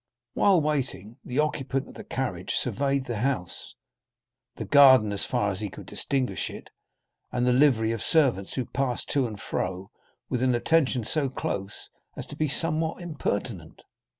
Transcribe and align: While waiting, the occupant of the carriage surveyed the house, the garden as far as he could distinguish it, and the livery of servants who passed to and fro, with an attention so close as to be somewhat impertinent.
While 0.33 0.61
waiting, 0.61 1.17
the 1.23 1.37
occupant 1.37 1.87
of 1.87 1.93
the 1.93 2.03
carriage 2.03 2.49
surveyed 2.53 3.05
the 3.05 3.19
house, 3.19 3.75
the 4.55 4.65
garden 4.65 5.11
as 5.11 5.27
far 5.27 5.51
as 5.51 5.59
he 5.59 5.69
could 5.69 5.85
distinguish 5.85 6.49
it, 6.49 6.71
and 7.31 7.45
the 7.45 7.53
livery 7.53 7.91
of 7.91 8.01
servants 8.01 8.53
who 8.55 8.65
passed 8.65 9.09
to 9.11 9.27
and 9.27 9.39
fro, 9.39 9.91
with 10.27 10.41
an 10.41 10.55
attention 10.55 11.05
so 11.05 11.29
close 11.29 11.89
as 12.17 12.25
to 12.25 12.35
be 12.35 12.47
somewhat 12.49 12.99
impertinent. 12.99 13.83